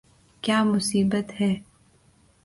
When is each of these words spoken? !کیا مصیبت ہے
!کیا 0.43 0.63
مصیبت 0.63 1.27
ہے 1.41 1.51